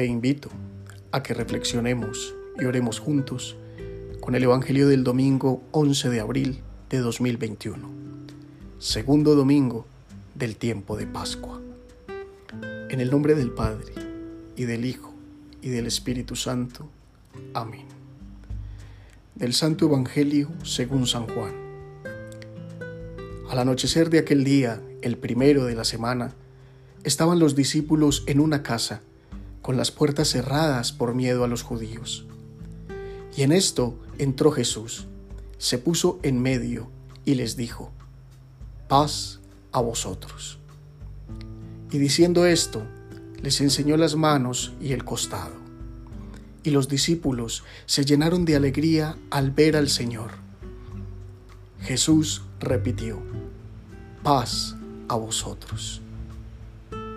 Te 0.00 0.06
invito 0.06 0.48
a 1.12 1.22
que 1.22 1.34
reflexionemos 1.34 2.34
y 2.58 2.64
oremos 2.64 2.98
juntos 2.98 3.58
con 4.20 4.34
el 4.34 4.44
Evangelio 4.44 4.88
del 4.88 5.04
domingo 5.04 5.62
11 5.72 6.08
de 6.08 6.20
abril 6.20 6.60
de 6.88 7.00
2021, 7.00 7.86
segundo 8.78 9.34
domingo 9.34 9.86
del 10.34 10.56
tiempo 10.56 10.96
de 10.96 11.06
Pascua. 11.06 11.60
En 12.88 12.98
el 12.98 13.10
nombre 13.10 13.34
del 13.34 13.50
Padre, 13.50 13.92
y 14.56 14.64
del 14.64 14.86
Hijo, 14.86 15.12
y 15.60 15.68
del 15.68 15.86
Espíritu 15.86 16.34
Santo. 16.34 16.88
Amén. 17.52 17.84
Del 19.34 19.52
Santo 19.52 19.84
Evangelio 19.84 20.48
según 20.62 21.06
San 21.06 21.26
Juan. 21.28 21.52
Al 23.50 23.58
anochecer 23.58 24.08
de 24.08 24.20
aquel 24.20 24.44
día, 24.44 24.80
el 25.02 25.18
primero 25.18 25.66
de 25.66 25.74
la 25.74 25.84
semana, 25.84 26.32
estaban 27.04 27.38
los 27.38 27.54
discípulos 27.54 28.24
en 28.26 28.40
una 28.40 28.62
casa, 28.62 29.02
con 29.70 29.76
las 29.76 29.92
puertas 29.92 30.30
cerradas 30.30 30.90
por 30.90 31.14
miedo 31.14 31.44
a 31.44 31.46
los 31.46 31.62
judíos. 31.62 32.26
Y 33.36 33.42
en 33.42 33.52
esto 33.52 33.96
entró 34.18 34.50
Jesús, 34.50 35.06
se 35.58 35.78
puso 35.78 36.18
en 36.24 36.42
medio 36.42 36.90
y 37.24 37.36
les 37.36 37.56
dijo, 37.56 37.92
paz 38.88 39.38
a 39.70 39.80
vosotros. 39.80 40.58
Y 41.92 41.98
diciendo 41.98 42.46
esto, 42.46 42.82
les 43.40 43.60
enseñó 43.60 43.96
las 43.96 44.16
manos 44.16 44.72
y 44.80 44.92
el 44.92 45.04
costado. 45.04 45.54
Y 46.64 46.70
los 46.70 46.88
discípulos 46.88 47.62
se 47.86 48.04
llenaron 48.04 48.44
de 48.44 48.56
alegría 48.56 49.16
al 49.30 49.52
ver 49.52 49.76
al 49.76 49.88
Señor. 49.88 50.32
Jesús 51.80 52.42
repitió, 52.58 53.22
paz 54.24 54.74
a 55.06 55.14
vosotros. 55.14 56.02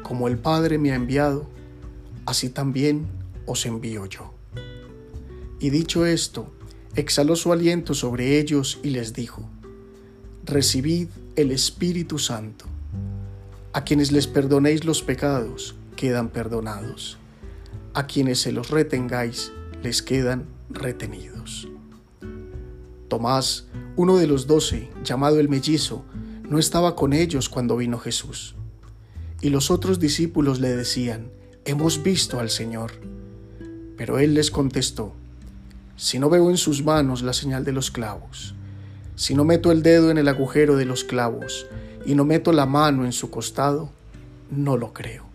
Como 0.04 0.28
el 0.28 0.38
Padre 0.38 0.78
me 0.78 0.92
ha 0.92 0.96
enviado, 0.96 1.52
así 2.26 2.50
también 2.50 3.08
os 3.46 3.66
envío 3.66 4.06
yo. 4.06 4.34
Y 5.60 5.70
dicho 5.70 6.06
esto, 6.06 6.54
exhaló 6.96 7.36
su 7.36 7.52
aliento 7.52 7.94
sobre 7.94 8.40
ellos 8.40 8.80
y 8.84 8.90
les 8.90 9.14
dijo, 9.14 9.50
Recibid 10.46 11.08
el 11.36 11.52
Espíritu 11.52 12.20
Santo. 12.20 12.66
A 13.72 13.84
quienes 13.86 14.12
les 14.12 14.28
perdonéis 14.28 14.84
los 14.84 15.02
pecados, 15.02 15.76
quedan 15.96 16.30
perdonados. 16.30 17.18
A 17.94 18.08
quienes 18.08 18.40
se 18.40 18.52
los 18.52 18.70
retengáis, 18.70 19.52
les 19.82 20.02
quedan 20.02 20.46
retenidos. 20.70 21.70
Tomás, 23.08 23.68
uno 23.96 24.18
de 24.18 24.28
los 24.28 24.48
doce, 24.48 24.90
llamado 25.04 25.40
el 25.40 25.50
mellizo, 25.50 26.04
no 26.50 26.60
estaba 26.60 26.96
con 26.96 27.14
ellos 27.14 27.48
cuando 27.48 27.78
vino 27.78 28.00
Jesús. 28.00 28.56
Y 29.42 29.50
los 29.50 29.72
otros 29.72 30.00
discípulos 30.00 30.60
le 30.60 30.76
decían, 30.76 31.32
Hemos 31.66 32.04
visto 32.04 32.42
al 32.42 32.50
Señor. 32.50 32.92
Pero 33.96 34.20
él 34.20 34.34
les 34.34 34.52
contestó, 34.52 35.14
Si 35.96 36.20
no 36.20 36.30
veo 36.30 36.50
en 36.50 36.58
sus 36.58 36.84
manos 36.84 37.22
la 37.22 37.32
señal 37.32 37.64
de 37.64 37.72
los 37.72 37.90
clavos, 37.90 38.54
si 39.16 39.34
no 39.34 39.46
meto 39.46 39.72
el 39.72 39.82
dedo 39.82 40.12
en 40.12 40.18
el 40.18 40.28
agujero 40.28 40.76
de 40.76 40.84
los 40.84 41.06
clavos 41.06 41.68
y 42.06 42.16
no 42.16 42.26
meto 42.26 42.52
la 42.52 42.66
mano 42.66 43.06
en 43.06 43.14
su 43.14 43.30
costado, 43.30 43.92
no 44.52 44.76
lo 44.76 44.92
creo. 44.92 45.26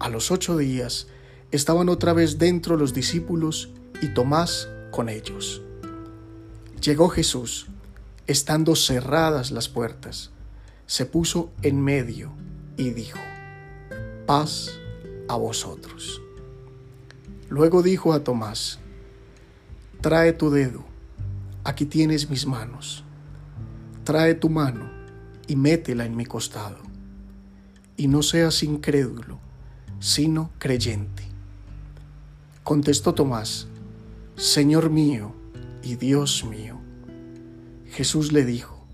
A 0.00 0.08
los 0.08 0.32
ocho 0.32 0.56
días 0.56 1.06
estaban 1.52 1.88
otra 1.88 2.12
vez 2.12 2.38
dentro 2.38 2.76
los 2.76 2.92
discípulos 2.92 3.70
y 4.02 4.14
Tomás 4.14 4.68
con 4.90 5.08
ellos. 5.08 5.62
Llegó 6.82 7.08
Jesús, 7.08 7.68
estando 8.26 8.74
cerradas 8.74 9.52
las 9.52 9.68
puertas, 9.68 10.30
se 10.86 11.06
puso 11.06 11.52
en 11.62 11.80
medio 11.80 12.32
y 12.76 12.90
dijo, 12.90 13.18
paz 14.26 14.80
a 15.28 15.36
vosotros. 15.36 16.20
Luego 17.48 17.82
dijo 17.82 18.12
a 18.12 18.24
Tomás, 18.24 18.80
trae 20.00 20.32
tu 20.32 20.50
dedo, 20.50 20.84
aquí 21.62 21.86
tienes 21.86 22.28
mis 22.28 22.44
manos, 22.44 23.04
trae 24.02 24.34
tu 24.34 24.50
mano 24.50 24.90
y 25.46 25.54
métela 25.54 26.04
en 26.04 26.16
mi 26.16 26.26
costado, 26.26 26.78
y 27.96 28.08
no 28.08 28.22
seas 28.22 28.64
incrédulo, 28.64 29.38
sino 30.00 30.50
creyente. 30.58 31.22
Contestó 32.64 33.14
Tomás, 33.14 33.68
Señor 34.34 34.90
mío 34.90 35.32
y 35.84 35.94
Dios 35.94 36.44
mío. 36.44 36.80
Jesús 37.92 38.32
le 38.32 38.44
dijo, 38.44 38.84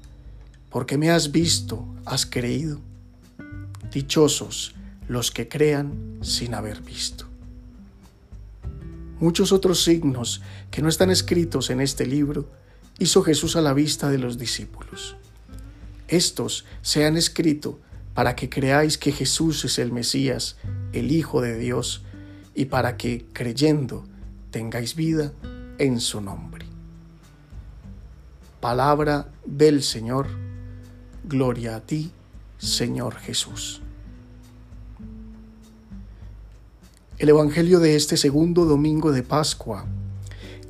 porque 0.68 0.98
me 0.98 1.10
has 1.10 1.32
visto, 1.32 1.86
has 2.04 2.26
creído. 2.26 2.80
Dichosos 3.90 4.74
los 5.08 5.30
que 5.30 5.48
crean 5.48 6.18
sin 6.22 6.54
haber 6.54 6.82
visto. 6.82 7.26
Muchos 9.18 9.52
otros 9.52 9.84
signos 9.84 10.42
que 10.70 10.82
no 10.82 10.88
están 10.88 11.10
escritos 11.10 11.70
en 11.70 11.80
este 11.80 12.06
libro 12.06 12.50
hizo 12.98 13.22
Jesús 13.22 13.56
a 13.56 13.60
la 13.60 13.72
vista 13.72 14.10
de 14.10 14.18
los 14.18 14.38
discípulos. 14.38 15.16
Estos 16.08 16.64
se 16.82 17.04
han 17.06 17.16
escrito 17.16 17.78
para 18.14 18.36
que 18.36 18.48
creáis 18.48 18.98
que 18.98 19.12
Jesús 19.12 19.64
es 19.64 19.78
el 19.78 19.92
Mesías, 19.92 20.56
el 20.92 21.12
Hijo 21.12 21.40
de 21.40 21.56
Dios, 21.56 22.02
y 22.54 22.66
para 22.66 22.96
que, 22.96 23.24
creyendo, 23.32 24.04
tengáis 24.50 24.94
vida 24.94 25.32
en 25.78 26.00
su 26.00 26.20
nombre. 26.20 26.66
Palabra 28.60 29.32
del 29.46 29.82
Señor, 29.82 30.28
gloria 31.24 31.76
a 31.76 31.80
ti, 31.80 32.12
Señor 32.58 33.16
Jesús. 33.16 33.81
El 37.22 37.28
Evangelio 37.28 37.78
de 37.78 37.94
este 37.94 38.16
segundo 38.16 38.64
domingo 38.64 39.12
de 39.12 39.22
Pascua 39.22 39.86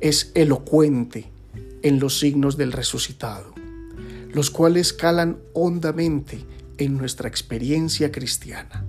es 0.01 0.31
elocuente 0.35 1.31
en 1.81 1.99
los 1.99 2.19
signos 2.19 2.57
del 2.57 2.71
resucitado, 2.71 3.55
los 4.31 4.51
cuales 4.51 4.93
calan 4.93 5.39
hondamente 5.53 6.45
en 6.77 6.95
nuestra 6.95 7.27
experiencia 7.27 8.11
cristiana. 8.11 8.85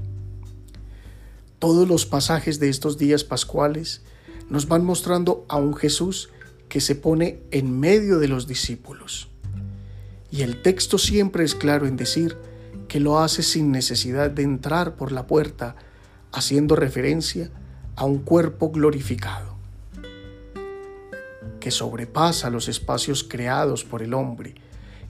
Todos 1.58 1.88
los 1.88 2.04
pasajes 2.04 2.60
de 2.60 2.68
estos 2.68 2.98
días 2.98 3.24
pascuales 3.24 4.02
nos 4.50 4.68
van 4.68 4.84
mostrando 4.84 5.46
a 5.48 5.56
un 5.56 5.74
Jesús 5.74 6.28
que 6.68 6.82
se 6.82 6.94
pone 6.94 7.40
en 7.50 7.80
medio 7.80 8.18
de 8.18 8.28
los 8.28 8.46
discípulos. 8.46 9.30
Y 10.30 10.42
el 10.42 10.60
texto 10.60 10.98
siempre 10.98 11.44
es 11.44 11.54
claro 11.54 11.86
en 11.86 11.96
decir 11.96 12.36
que 12.88 13.00
lo 13.00 13.20
hace 13.20 13.42
sin 13.42 13.72
necesidad 13.72 14.30
de 14.30 14.42
entrar 14.42 14.96
por 14.96 15.12
la 15.12 15.26
puerta, 15.26 15.76
haciendo 16.34 16.74
referencia 16.74 17.48
a 17.94 18.04
un 18.04 18.18
cuerpo 18.18 18.72
glorificado, 18.72 19.56
que 21.60 21.70
sobrepasa 21.70 22.50
los 22.50 22.68
espacios 22.68 23.22
creados 23.22 23.84
por 23.84 24.02
el 24.02 24.12
hombre 24.12 24.54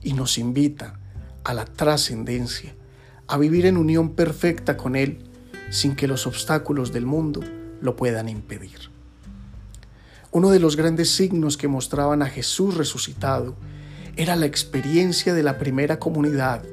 y 0.03 0.13
nos 0.13 0.37
invita 0.37 0.99
a 1.43 1.55
la 1.55 1.65
trascendencia, 1.65 2.75
a 3.27 3.39
vivir 3.39 3.65
en 3.65 3.77
unión 3.77 4.11
perfecta 4.11 4.77
con 4.77 4.95
Él 4.95 5.17
sin 5.71 5.95
que 5.95 6.07
los 6.07 6.27
obstáculos 6.27 6.93
del 6.93 7.07
mundo 7.07 7.41
lo 7.81 7.95
puedan 7.95 8.29
impedir. 8.29 8.91
Uno 10.31 10.51
de 10.51 10.59
los 10.59 10.75
grandes 10.75 11.09
signos 11.09 11.57
que 11.57 11.67
mostraban 11.67 12.21
a 12.21 12.27
Jesús 12.27 12.75
resucitado 12.75 13.55
era 14.15 14.35
la 14.35 14.45
experiencia 14.45 15.33
de 15.33 15.41
la 15.41 15.57
primera 15.57 15.97
comunidad 15.97 16.63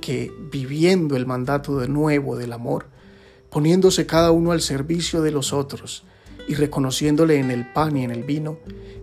que, 0.00 0.32
viviendo 0.50 1.14
el 1.14 1.24
mandato 1.24 1.78
de 1.78 1.88
nuevo 1.88 2.36
del 2.36 2.52
amor, 2.52 2.95
poniéndose 3.50 4.06
cada 4.06 4.30
uno 4.30 4.52
al 4.52 4.60
servicio 4.60 5.22
de 5.22 5.30
los 5.30 5.52
otros 5.52 6.04
y 6.48 6.54
reconociéndole 6.54 7.38
en 7.38 7.50
el 7.50 7.72
pan 7.72 7.96
y 7.96 8.04
en 8.04 8.10
el 8.10 8.22
vino, 8.22 8.58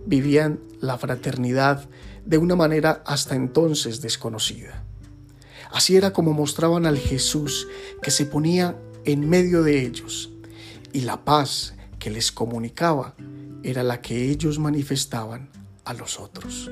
vivían 0.06 0.60
la 0.80 0.98
fraternidad 0.98 1.88
de 2.24 2.38
una 2.38 2.56
manera 2.56 3.02
hasta 3.06 3.34
entonces 3.34 4.00
desconocida. 4.00 4.84
Así 5.70 5.96
era 5.96 6.12
como 6.12 6.32
mostraban 6.32 6.86
al 6.86 6.98
Jesús 6.98 7.66
que 8.00 8.10
se 8.10 8.26
ponía 8.26 8.76
en 9.04 9.28
medio 9.28 9.62
de 9.62 9.84
ellos 9.84 10.30
y 10.92 11.00
la 11.00 11.24
paz 11.24 11.74
que 11.98 12.10
les 12.10 12.30
comunicaba 12.32 13.14
era 13.62 13.82
la 13.82 14.00
que 14.00 14.30
ellos 14.30 14.58
manifestaban 14.58 15.50
a 15.84 15.94
los 15.94 16.20
otros. 16.20 16.70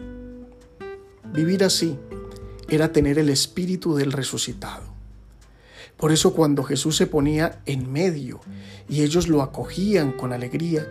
Vivir 1.32 1.64
así 1.64 1.98
era 2.68 2.92
tener 2.92 3.18
el 3.18 3.30
espíritu 3.30 3.94
del 3.94 4.12
resucitado. 4.12 4.91
Por 5.96 6.12
eso 6.12 6.34
cuando 6.34 6.64
Jesús 6.64 6.96
se 6.96 7.06
ponía 7.06 7.62
en 7.66 7.92
medio 7.92 8.40
y 8.88 9.02
ellos 9.02 9.28
lo 9.28 9.42
acogían 9.42 10.12
con 10.12 10.32
alegría, 10.32 10.86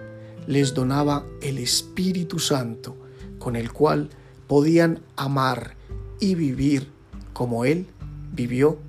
les 0.47 0.73
donaba 0.73 1.25
el 1.41 1.57
Espíritu 1.57 2.39
Santo 2.39 2.95
con 3.37 3.55
el 3.55 3.71
cual 3.71 4.09
podían 4.47 4.99
amar 5.15 5.75
y 6.19 6.35
vivir 6.35 6.89
como 7.33 7.65
Él 7.65 7.87
vivió 8.33 8.79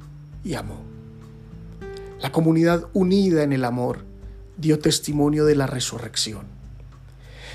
y 0.44 0.54
amó. 0.54 0.82
La 2.20 2.30
comunidad 2.30 2.86
unida 2.92 3.42
en 3.42 3.52
el 3.52 3.64
amor 3.64 4.04
dio 4.56 4.78
testimonio 4.78 5.44
de 5.44 5.56
la 5.56 5.66
resurrección. 5.66 6.46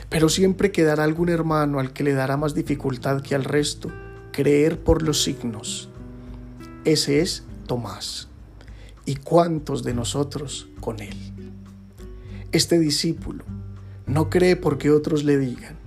Pero 0.10 0.30
siempre 0.30 0.72
quedará 0.72 1.04
algún 1.04 1.30
hermano 1.30 1.80
al 1.80 1.94
que 1.94 2.04
le 2.04 2.14
dará 2.14 2.38
más 2.38 2.54
dificultad 2.54 3.22
que 3.22 3.36
al 3.36 3.44
resto 3.44 3.92
creer 4.32 4.80
por 4.80 5.04
los 5.04 5.24
signos. 5.24 5.90
Ese 6.86 7.22
es 7.22 7.44
Tomás. 7.66 8.30
¿Y 9.08 9.16
cuántos 9.16 9.84
de 9.84 9.94
nosotros 9.94 10.68
con 10.82 11.00
él? 11.00 11.16
Este 12.52 12.78
discípulo 12.78 13.46
no 14.06 14.30
cree 14.30 14.58
porque 14.58 14.92
otros 14.92 15.24
le 15.24 15.38
digan, 15.38 15.78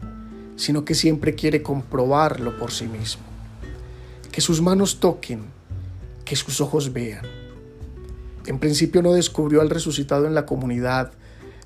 sino 0.56 0.86
que 0.86 0.94
siempre 0.94 1.34
quiere 1.34 1.62
comprobarlo 1.62 2.58
por 2.58 2.72
sí 2.72 2.86
mismo. 2.86 3.22
Que 4.32 4.40
sus 4.40 4.62
manos 4.62 5.00
toquen, 5.00 5.42
que 6.24 6.34
sus 6.34 6.62
ojos 6.62 6.94
vean. 6.94 7.26
En 8.46 8.58
principio 8.58 9.02
no 9.02 9.12
descubrió 9.12 9.60
al 9.60 9.68
resucitado 9.68 10.26
en 10.26 10.34
la 10.34 10.46
comunidad, 10.46 11.12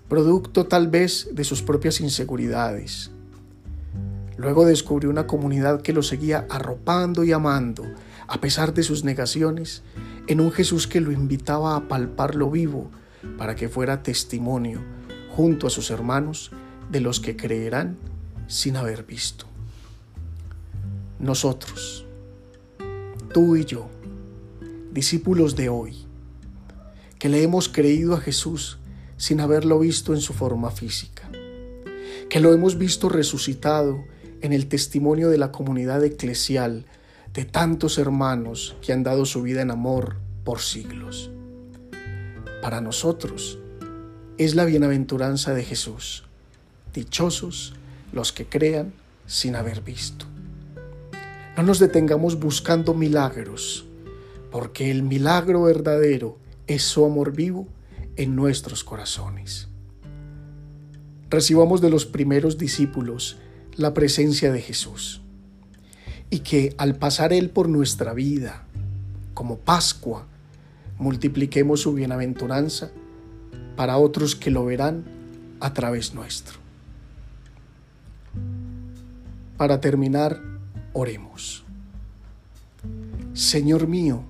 producto 0.09 0.67
tal 0.67 0.89
vez 0.89 1.29
de 1.31 1.45
sus 1.45 1.63
propias 1.63 2.01
inseguridades. 2.01 3.13
Luego 4.37 4.67
descubrió 4.67 5.09
una 5.09 5.29
comunidad 5.29 5.83
que 5.83 5.93
lo 5.93 6.03
seguía 6.03 6.49
arropando 6.51 7.23
y 7.23 7.31
amando, 7.31 7.85
a 8.27 8.41
pesar 8.41 8.75
de 8.75 8.83
sus 8.83 9.05
negaciones, 9.05 9.83
en 10.27 10.41
un 10.41 10.51
Jesús 10.51 10.87
que 10.87 11.01
lo 11.01 11.13
invitaba 11.13 11.77
a 11.77 11.89
palpar 11.89 12.35
lo 12.35 12.51
vivo 12.51 12.91
para 13.39 13.55
que 13.55 13.69
fuera 13.69 14.03
testimonio 14.03 14.81
junto 15.31 15.67
a 15.67 15.71
sus 15.71 15.91
hermanos 15.91 16.51
de 16.91 17.01
los 17.01 17.21
que 17.21 17.37
creerán 17.37 17.99
sin 18.47 18.77
haber 18.77 19.05
visto. 19.05 19.47
Nosotros, 21.19 22.07
tú 23.33 23.57
y 23.57 23.65
yo, 23.65 23.89
discípulos 24.93 25.57
de 25.57 25.69
hoy, 25.69 26.07
que 27.19 27.29
le 27.29 27.43
hemos 27.43 27.69
creído 27.69 28.15
a 28.15 28.21
Jesús 28.21 28.79
sin 29.17 29.41
haberlo 29.41 29.79
visto 29.79 30.13
en 30.13 30.21
su 30.21 30.35
forma 30.35 30.71
física, 30.71 31.31
que 32.29 32.41
lo 32.41 32.53
hemos 32.53 32.79
visto 32.79 33.09
resucitado 33.09 34.05
en 34.41 34.53
el 34.53 34.67
testimonio 34.67 35.31
de 35.31 35.39
la 35.39 35.51
comunidad 35.51 36.05
eclesial 36.05 36.85
de 37.35 37.45
tantos 37.45 37.99
hermanos 37.99 38.77
que 38.81 38.93
han 38.93 39.03
dado 39.03 39.27
su 39.27 39.43
vida 39.43 39.61
en 39.61 39.73
amor 39.73 40.17
por 40.45 40.61
siglos. 40.61 41.33
Para 42.63 42.81
nosotros 42.81 43.59
es 44.39 44.55
la 44.55 44.65
bienaventuranza 44.65 45.53
de 45.53 45.65
Jesús. 45.65 46.25
Dichosos 46.95 47.75
los 48.13 48.33
que 48.33 48.47
crean 48.47 48.93
sin 49.27 49.57
haber 49.57 49.81
visto. 49.81 50.27
No 51.57 51.65
nos 51.65 51.81
detengamos 51.81 52.39
buscando 52.39 52.95
milagros, 52.95 53.85
porque 54.53 54.93
el 54.93 55.03
milagro 55.03 55.65
verdadero 55.65 56.39
es 56.69 56.83
su 56.83 57.05
amor 57.05 57.33
vivo 57.33 57.67
en 58.15 58.37
nuestros 58.37 58.85
corazones. 58.85 59.67
Recibamos 61.31 61.81
de 61.81 61.91
los 61.91 62.07
primeros 62.07 62.59
discípulos 62.59 63.39
la 63.75 63.93
presencia 63.93 64.53
de 64.53 64.63
Jesús 64.63 65.24
y 66.31 66.41
que 66.41 66.75
al 66.79 66.97
pasar 66.97 67.33
Él 67.33 67.51
por 67.51 67.69
nuestra 67.69 68.13
vida, 68.13 68.65
como 69.35 69.59
Pascua, 69.59 70.27
multipliquemos 70.99 71.83
su 71.83 71.95
bienaventuranza 71.95 72.91
para 73.77 73.99
otros 73.99 74.37
que 74.37 74.51
lo 74.51 74.65
verán 74.65 75.05
a 75.61 75.73
través 75.73 76.15
nuestro. 76.15 76.59
Para 79.57 79.81
terminar, 79.81 80.41
oremos. 80.93 81.65
Señor 83.33 83.89
mío 83.89 84.23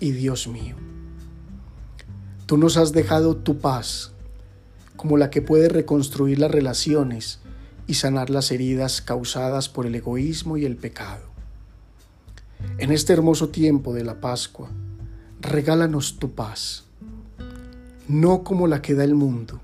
y 0.00 0.12
Dios 0.12 0.46
mío, 0.46 0.76
tú 2.46 2.56
nos 2.56 2.76
has 2.76 2.92
dejado 2.92 3.36
tu 3.36 3.58
paz 3.58 4.12
como 4.96 5.16
la 5.16 5.30
que 5.30 5.42
puede 5.42 5.68
reconstruir 5.68 6.38
las 6.38 6.50
relaciones 6.50 7.40
y 7.88 7.94
sanar 7.94 8.30
las 8.30 8.52
heridas 8.52 9.00
causadas 9.00 9.68
por 9.68 9.86
el 9.86 9.94
egoísmo 9.94 10.58
y 10.58 10.66
el 10.66 10.76
pecado. 10.76 11.24
En 12.76 12.92
este 12.92 13.14
hermoso 13.14 13.48
tiempo 13.48 13.94
de 13.94 14.04
la 14.04 14.20
Pascua, 14.20 14.70
regálanos 15.40 16.18
tu 16.18 16.32
paz, 16.32 16.84
no 18.06 18.44
como 18.44 18.66
la 18.66 18.82
que 18.82 18.94
da 18.94 19.04
el 19.04 19.14
mundo, 19.14 19.60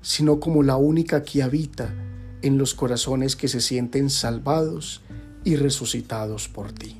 sino 0.00 0.40
como 0.40 0.62
la 0.62 0.76
única 0.76 1.22
que 1.24 1.42
habita 1.42 1.94
en 2.40 2.56
los 2.56 2.74
corazones 2.74 3.36
que 3.36 3.48
se 3.48 3.60
sienten 3.60 4.08
salvados 4.08 5.02
y 5.44 5.56
resucitados 5.56 6.48
por 6.48 6.72
ti. 6.72 6.96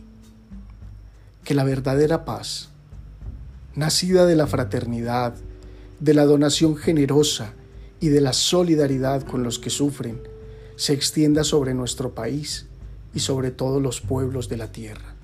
Que 1.44 1.55
la 1.55 1.64
verdadera 1.64 2.26
paz, 2.26 2.69
nacida 3.75 4.26
de 4.26 4.37
la 4.37 4.46
fraternidad, 4.46 5.34
de 5.98 6.14
la 6.14 6.26
donación 6.26 6.76
generosa 6.76 7.55
y 8.00 8.08
de 8.08 8.20
la 8.20 8.34
solidaridad 8.34 9.22
con 9.22 9.43
los 9.43 9.58
que 9.58 9.70
sufren, 9.70 10.31
se 10.76 10.92
extienda 10.92 11.44
sobre 11.44 11.74
nuestro 11.74 12.14
país 12.14 12.66
y 13.14 13.20
sobre 13.20 13.50
todos 13.50 13.82
los 13.82 14.00
pueblos 14.00 14.48
de 14.48 14.56
la 14.56 14.72
tierra. 14.72 15.14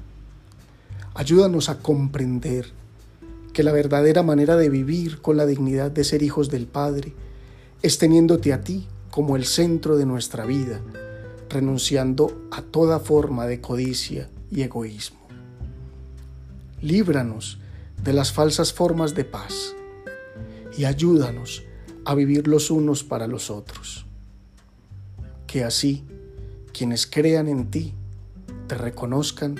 Ayúdanos 1.14 1.68
a 1.68 1.78
comprender 1.78 2.66
que 3.52 3.62
la 3.62 3.72
verdadera 3.72 4.22
manera 4.22 4.56
de 4.56 4.68
vivir 4.68 5.20
con 5.20 5.36
la 5.36 5.46
dignidad 5.46 5.90
de 5.90 6.04
ser 6.04 6.22
hijos 6.22 6.50
del 6.50 6.66
Padre 6.66 7.12
es 7.82 7.98
teniéndote 7.98 8.52
a 8.52 8.62
ti 8.62 8.86
como 9.10 9.36
el 9.36 9.44
centro 9.44 9.96
de 9.96 10.06
nuestra 10.06 10.44
vida, 10.44 10.80
renunciando 11.48 12.46
a 12.50 12.62
toda 12.62 13.00
forma 13.00 13.46
de 13.46 13.60
codicia 13.60 14.28
y 14.50 14.62
egoísmo. 14.62 15.18
Líbranos 16.80 17.58
de 18.02 18.12
las 18.12 18.32
falsas 18.32 18.72
formas 18.72 19.14
de 19.14 19.24
paz 19.24 19.74
y 20.76 20.84
ayúdanos 20.84 21.64
a 22.04 22.14
vivir 22.14 22.46
los 22.46 22.70
unos 22.70 23.02
para 23.02 23.26
los 23.26 23.50
otros 23.50 24.07
que 25.48 25.64
así 25.64 26.04
quienes 26.72 27.08
crean 27.08 27.48
en 27.48 27.72
ti 27.72 27.94
te 28.68 28.76
reconozcan 28.76 29.56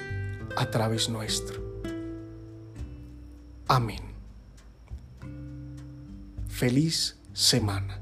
a 0.56 0.70
través 0.70 1.08
nuestro. 1.08 1.60
Amén. 3.66 4.02
Feliz 6.48 7.18
semana. 7.32 8.00